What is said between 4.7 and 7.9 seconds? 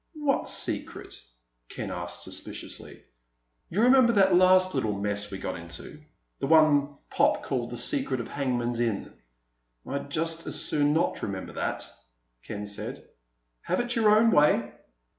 little mess we got into—the one Pop called The